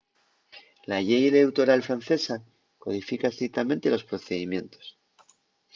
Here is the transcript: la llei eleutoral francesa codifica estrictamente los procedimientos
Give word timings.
la 0.91 0.97
llei 1.07 1.23
eleutoral 1.27 1.81
francesa 1.87 2.35
codifica 2.83 3.27
estrictamente 3.29 3.87
los 3.91 4.03
procedimientos 4.09 4.85